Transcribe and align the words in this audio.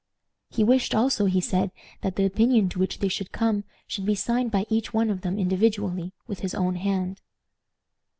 He 0.49 0.63
wished 0.63 0.95
also, 0.95 1.25
he 1.25 1.39
said, 1.39 1.69
that 2.01 2.15
the 2.15 2.25
opinion 2.25 2.69
to 2.69 2.79
which 2.79 2.97
they 3.01 3.07
should 3.07 3.31
come 3.31 3.65
should 3.85 4.03
be 4.03 4.15
signed 4.15 4.49
by 4.49 4.65
each 4.67 4.95
one 4.95 5.11
of 5.11 5.21
them 5.21 5.37
individually, 5.37 6.11
with 6.25 6.39
his 6.39 6.55
own 6.55 6.73
hand. 6.77 7.21